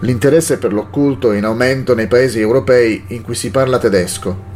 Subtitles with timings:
[0.00, 4.48] L'interesse per l'occulto è in aumento nei paesi europei in cui si parla tedesco.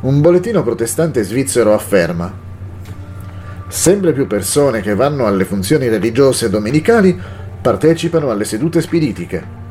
[0.00, 2.44] Un bollettino protestante svizzero afferma
[3.68, 7.18] Sempre più persone che vanno alle funzioni religiose domenicali
[7.60, 9.64] partecipano alle sedute spiritiche.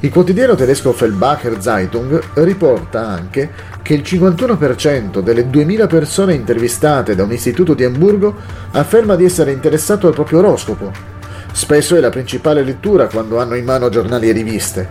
[0.00, 3.50] Il quotidiano tedesco Feldbacher Zeitung riporta anche
[3.82, 8.34] che il 51% delle 2000 persone intervistate da un istituto di Amburgo
[8.72, 11.13] afferma di essere interessato al proprio oroscopo.
[11.54, 14.88] Spesso è la principale lettura quando hanno in mano giornali e riviste.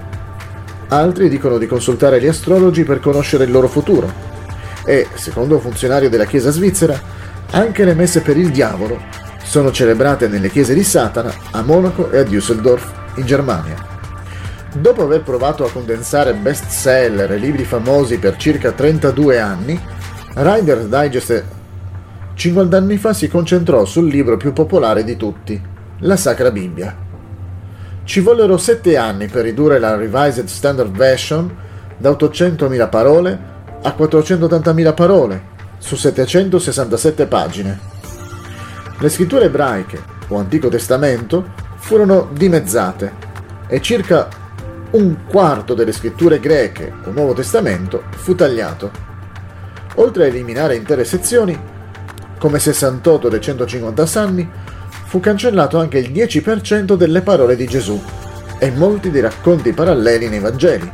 [0.88, 4.10] Altri dicono di consultare gli astrologi per conoscere il loro futuro.
[4.86, 6.98] E, secondo un funzionario della Chiesa svizzera,
[7.52, 8.98] anche le messe per il diavolo
[9.44, 13.76] sono celebrate nelle chiese di Satana a Monaco e a Düsseldorf, in Germania.
[14.74, 19.78] Dopo aver provato a condensare bestseller e libri famosi per circa 32 anni,
[20.36, 21.44] Riders Digest
[22.36, 26.96] 50 anni fa si concentrò sul libro più popolare di tutti, la Sacra Bibbia.
[28.04, 31.56] Ci vollero 7 anni per ridurre la Revised Standard Version
[31.98, 33.40] da 800.000 parole
[33.82, 35.42] a 480.000 parole
[35.78, 37.80] su 767 pagine.
[38.98, 43.12] Le scritture ebraiche o Antico Testamento furono dimezzate
[43.68, 44.28] e circa
[44.92, 48.92] un quarto delle scritture greche o Nuovo Testamento fu tagliato.
[49.96, 51.60] Oltre a eliminare intere sezioni,
[52.38, 54.50] come 68 dei 150 salmi,
[55.14, 58.02] fu cancellato anche il 10% delle parole di Gesù
[58.58, 60.90] e molti dei racconti paralleli nei Vangeli,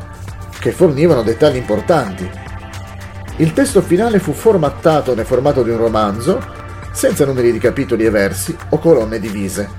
[0.60, 2.30] che fornivano dettagli importanti.
[3.38, 6.38] Il testo finale fu formattato nel formato di un romanzo,
[6.92, 9.70] senza numeri di capitoli e versi o colonne divise.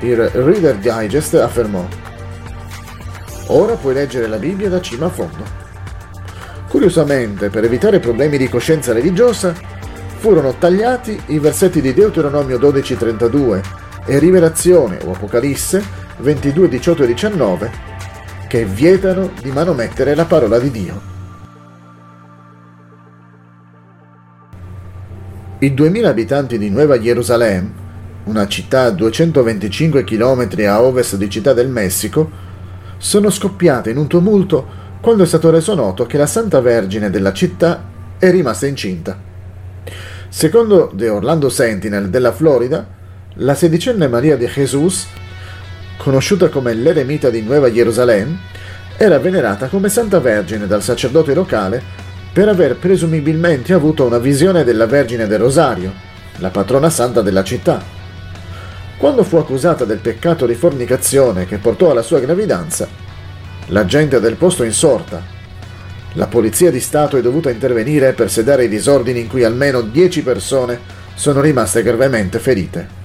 [0.00, 1.86] Il Reader Digest affermò
[3.48, 5.44] Ora puoi leggere la Bibbia da cima a fondo.
[6.66, 9.54] Curiosamente, per evitare problemi di coscienza religiosa,
[10.18, 13.62] furono tagliati i versetti di Deuteronomio 12:32
[14.04, 15.82] e Rivelazione o Apocalisse
[16.18, 17.70] 22, 18 e 19
[18.48, 21.00] che vietano di manomettere la parola di Dio.
[25.60, 27.86] I 2000 abitanti di Nuova Gerusalemme,
[28.24, 32.30] una città a 225 km a ovest di Città del Messico,
[32.96, 34.66] sono scoppiate in un tumulto
[35.00, 37.84] quando è stato reso noto che la Santa Vergine della città
[38.18, 39.27] è rimasta incinta.
[40.28, 42.86] Secondo The Orlando Sentinel della Florida,
[43.34, 45.06] la sedicenne Maria de Jesus,
[45.96, 48.38] conosciuta come l'eremita di Nuova Gerusalemme,
[48.96, 51.80] era venerata come Santa Vergine dal sacerdote locale
[52.32, 55.92] per aver presumibilmente avuto una visione della Vergine del Rosario,
[56.38, 57.82] la patrona santa della città.
[58.96, 62.88] Quando fu accusata del peccato di fornicazione che portò alla sua gravidanza,
[63.66, 65.37] la gente del posto insorta.
[66.14, 70.22] La polizia di Stato è dovuta intervenire per sedare i disordini in cui almeno 10
[70.22, 70.80] persone
[71.14, 72.97] sono rimaste gravemente ferite.